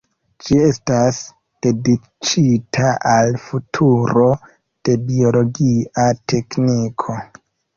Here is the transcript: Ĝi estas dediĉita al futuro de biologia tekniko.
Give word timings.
Ĝi 0.45 0.55
estas 0.67 1.17
dediĉita 1.65 2.87
al 3.11 3.37
futuro 3.45 4.27
de 4.91 4.97
biologia 5.11 6.09
tekniko. 6.35 7.21